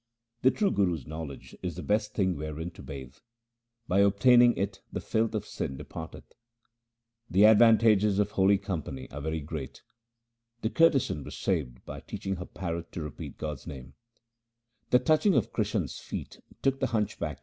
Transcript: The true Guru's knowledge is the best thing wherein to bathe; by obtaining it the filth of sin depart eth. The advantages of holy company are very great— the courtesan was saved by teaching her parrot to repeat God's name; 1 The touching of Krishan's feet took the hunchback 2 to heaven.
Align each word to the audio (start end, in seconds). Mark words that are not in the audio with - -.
The 0.41 0.49
true 0.49 0.71
Guru's 0.71 1.05
knowledge 1.05 1.55
is 1.61 1.75
the 1.75 1.83
best 1.83 2.15
thing 2.15 2.35
wherein 2.35 2.71
to 2.71 2.81
bathe; 2.81 3.17
by 3.87 3.99
obtaining 3.99 4.57
it 4.57 4.81
the 4.91 4.99
filth 4.99 5.35
of 5.35 5.45
sin 5.45 5.77
depart 5.77 6.15
eth. 6.15 6.33
The 7.29 7.43
advantages 7.45 8.17
of 8.17 8.31
holy 8.31 8.57
company 8.57 9.11
are 9.11 9.21
very 9.21 9.41
great— 9.41 9.83
the 10.63 10.71
courtesan 10.71 11.23
was 11.23 11.37
saved 11.37 11.85
by 11.85 11.99
teaching 11.99 12.37
her 12.37 12.45
parrot 12.47 12.91
to 12.93 13.03
repeat 13.03 13.37
God's 13.37 13.67
name; 13.67 13.93
1 14.89 14.89
The 14.89 14.99
touching 15.01 15.35
of 15.35 15.53
Krishan's 15.53 15.99
feet 15.99 16.39
took 16.63 16.79
the 16.79 16.87
hunchback 16.87 17.09
2 17.09 17.19
to 17.19 17.25
heaven. 17.25 17.37